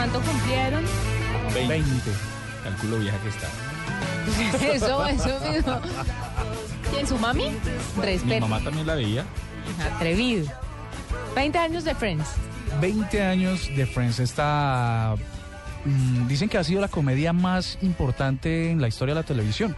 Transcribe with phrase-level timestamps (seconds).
[0.00, 0.82] ¿Cuánto cumplieron?
[1.52, 1.84] 20.
[2.64, 3.48] Calculo vieja que está.
[4.74, 5.78] Eso, eso mismo.
[6.90, 7.50] ¿Quién, su mami?
[7.98, 8.40] Mi Respeto.
[8.48, 9.26] mamá también la veía.
[9.94, 10.50] Atrevido.
[11.34, 12.26] 20 años de Friends.
[12.80, 14.20] 20 años de Friends.
[14.20, 15.16] Esta.
[15.84, 19.76] mm, dicen que ha sido la comedia más importante en la historia de la televisión.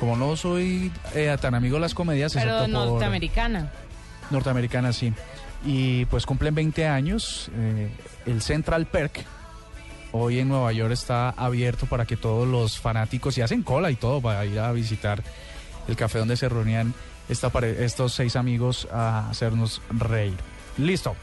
[0.00, 3.70] Como no soy eh, tan amigo de las comedias, Pero excepto por norteamericana.
[4.30, 5.12] norteamericana, sí.
[5.66, 7.50] Y pues cumplen 20 años.
[7.56, 7.90] eh,
[8.24, 9.22] el Central Perk
[10.16, 13.96] hoy en Nueva York está abierto para que todos los fanáticos y hacen cola y
[13.96, 15.22] todo para ir a visitar
[15.88, 16.94] el café donde se reunían
[17.28, 20.36] estos seis amigos a hacernos reír.
[20.78, 21.16] Listo.